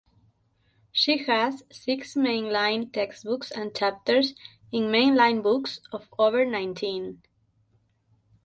She 0.91 1.25
has 1.25 1.63
six 1.71 2.15
mainline 2.15 2.91
textbooks 2.91 3.51
and 3.51 3.75
chapters 3.75 4.33
in 4.71 4.85
mainline 4.85 5.43
books 5.43 5.79
of 5.91 6.09
over 6.17 6.43
nineteen. 6.43 7.21